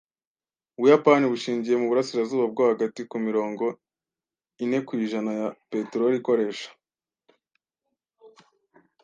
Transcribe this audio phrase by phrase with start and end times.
[0.77, 3.65] Ubuyapani bushingiye muburasirazuba bwo hagati kuri mirongo
[4.63, 6.69] inekwijana ya peteroli ikoresha.